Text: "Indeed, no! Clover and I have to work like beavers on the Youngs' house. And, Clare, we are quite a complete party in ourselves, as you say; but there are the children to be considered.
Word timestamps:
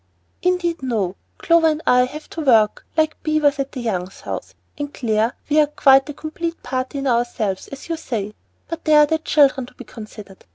"Indeed, 0.41 0.81
no! 0.81 1.15
Clover 1.37 1.67
and 1.67 1.81
I 1.85 2.05
have 2.05 2.27
to 2.31 2.41
work 2.41 2.87
like 2.97 3.21
beavers 3.21 3.59
on 3.59 3.67
the 3.71 3.81
Youngs' 3.81 4.21
house. 4.21 4.55
And, 4.75 4.91
Clare, 4.91 5.33
we 5.47 5.59
are 5.59 5.67
quite 5.67 6.09
a 6.09 6.13
complete 6.15 6.63
party 6.63 6.97
in 6.97 7.05
ourselves, 7.05 7.67
as 7.67 7.87
you 7.87 7.95
say; 7.97 8.33
but 8.67 8.83
there 8.85 8.97
are 9.01 9.05
the 9.05 9.19
children 9.19 9.67
to 9.67 9.75
be 9.75 9.83
considered. 9.83 10.43